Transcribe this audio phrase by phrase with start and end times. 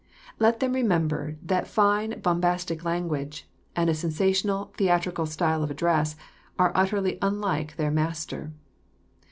[0.39, 6.15] Let them remember that fine bom bastic language, and a sensational, theatrical style of address,
[6.57, 8.51] are utterly unlike their Master.